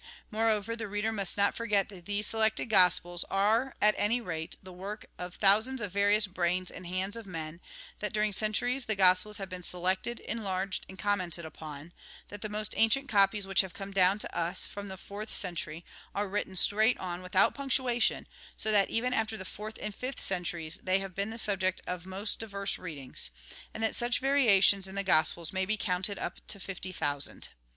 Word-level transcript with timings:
Moreover, 0.31 0.75
the 0.75 0.87
reader 0.87 1.11
must 1.11 1.37
not 1.37 1.55
forget 1.55 1.89
that 1.89 2.07
these 2.07 2.25
selected 2.25 2.71
Gospels 2.71 3.23
are, 3.29 3.75
at 3.79 3.93
anyrate, 3.99 4.57
the 4.63 4.73
work 4.73 5.05
of 5.19 5.35
thousands 5.35 5.79
of 5.79 5.91
various 5.91 6.25
brains 6.25 6.71
and 6.71 6.87
hands 6.87 7.15
of 7.15 7.27
men; 7.27 7.61
that 7.99 8.11
during 8.11 8.33
centuries 8.33 8.85
the 8.85 8.95
Gospels 8.95 9.37
have 9.37 9.47
been 9.47 9.61
selected, 9.61 10.19
enlarged, 10.21 10.87
and 10.89 10.97
commented 10.97 11.45
upon; 11.45 11.93
that 12.29 12.41
the 12.41 12.49
most 12.49 12.73
ancient 12.77 13.09
copies 13.09 13.45
which 13.45 13.61
have 13.61 13.75
come 13.75 13.91
down 13.91 14.17
to 14.17 14.35
us, 14.35 14.65
from 14.65 14.87
the 14.87 14.97
fourth 14.97 15.31
century, 15.31 15.85
are 16.15 16.27
written 16.27 16.55
straight 16.55 16.97
on 16.97 17.21
without 17.21 17.53
punctuation, 17.53 18.27
so 18.57 18.71
that, 18.71 18.89
even 18.89 19.13
after 19.13 19.37
the 19.37 19.45
fourth 19.45 19.77
and 19.79 19.93
fifth 19.93 20.19
centuries, 20.19 20.79
they 20.81 20.97
have 20.97 21.13
been 21.13 21.29
the 21.29 21.37
subject 21.37 21.79
of 21.85 22.01
the 22.05 22.09
most 22.09 22.39
diverse 22.39 22.79
readings; 22.79 23.29
and 23.71 23.83
that 23.83 23.93
such 23.93 24.17
variations 24.17 24.87
in 24.87 24.95
the 24.95 25.03
Gospels 25.03 25.53
may 25.53 25.63
be 25.67 25.77
counted 25.77 26.17
up 26.17 26.37
to 26.47 26.59
fifty 26.59 26.91
thousand. 26.91 27.49